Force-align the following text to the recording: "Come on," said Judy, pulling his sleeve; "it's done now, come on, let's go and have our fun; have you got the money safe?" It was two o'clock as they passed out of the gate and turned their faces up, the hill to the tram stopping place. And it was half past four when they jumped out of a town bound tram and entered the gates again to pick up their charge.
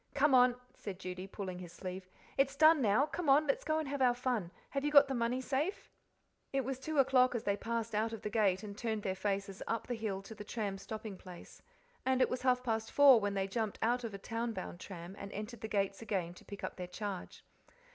"Come 0.15 0.33
on," 0.33 0.55
said 0.73 0.97
Judy, 0.97 1.27
pulling 1.27 1.59
his 1.59 1.71
sleeve; 1.71 2.09
"it's 2.35 2.55
done 2.55 2.81
now, 2.81 3.05
come 3.05 3.29
on, 3.29 3.45
let's 3.45 3.63
go 3.63 3.77
and 3.77 3.87
have 3.87 4.01
our 4.01 4.15
fun; 4.15 4.49
have 4.71 4.83
you 4.83 4.89
got 4.89 5.07
the 5.07 5.13
money 5.13 5.41
safe?" 5.41 5.91
It 6.51 6.65
was 6.65 6.79
two 6.79 6.97
o'clock 6.97 7.35
as 7.35 7.43
they 7.43 7.55
passed 7.55 7.93
out 7.93 8.11
of 8.11 8.23
the 8.23 8.29
gate 8.31 8.63
and 8.63 8.75
turned 8.75 9.03
their 9.03 9.13
faces 9.13 9.61
up, 9.67 9.85
the 9.85 9.93
hill 9.93 10.23
to 10.23 10.33
the 10.33 10.43
tram 10.43 10.79
stopping 10.79 11.17
place. 11.17 11.61
And 12.03 12.19
it 12.19 12.31
was 12.31 12.41
half 12.41 12.63
past 12.63 12.91
four 12.91 13.19
when 13.19 13.35
they 13.35 13.45
jumped 13.45 13.77
out 13.83 14.03
of 14.03 14.15
a 14.15 14.17
town 14.17 14.53
bound 14.53 14.79
tram 14.79 15.15
and 15.19 15.31
entered 15.33 15.61
the 15.61 15.67
gates 15.67 16.01
again 16.01 16.33
to 16.33 16.45
pick 16.45 16.63
up 16.63 16.77
their 16.77 16.87
charge. 16.87 17.45